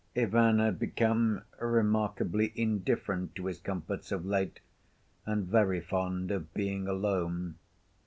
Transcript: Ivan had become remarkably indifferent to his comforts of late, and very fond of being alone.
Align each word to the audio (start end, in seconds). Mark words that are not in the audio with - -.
Ivan 0.15 0.57
had 0.57 0.79
become 0.79 1.43
remarkably 1.59 2.53
indifferent 2.55 3.35
to 3.35 3.45
his 3.45 3.59
comforts 3.59 4.11
of 4.11 4.25
late, 4.25 4.59
and 5.27 5.45
very 5.45 5.79
fond 5.79 6.31
of 6.31 6.51
being 6.55 6.87
alone. 6.87 7.59